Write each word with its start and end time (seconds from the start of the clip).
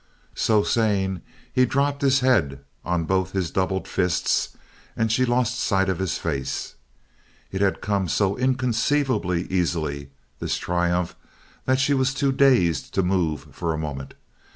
So 0.33 0.63
saying, 0.63 1.21
he 1.53 1.67
dropped 1.67 2.01
his 2.01 2.21
head 2.21 2.63
on 2.83 3.03
both 3.05 3.33
his 3.33 3.51
doubled 3.51 3.87
fists, 3.87 4.57
and 4.97 5.11
she 5.11 5.25
lost 5.25 5.59
sight 5.59 5.89
of 5.89 5.99
his 5.99 6.17
face. 6.17 6.73
It 7.51 7.61
had 7.61 7.81
come 7.81 8.07
so 8.07 8.35
inconceivably 8.35 9.43
easily, 9.51 10.09
this 10.39 10.57
triumph, 10.57 11.15
that 11.65 11.79
she 11.79 11.93
was 11.93 12.15
too 12.15 12.31
dazed 12.31 12.95
to 12.95 13.03
move, 13.03 13.49
for 13.51 13.75
a 13.75 13.77
moment. 13.77 14.15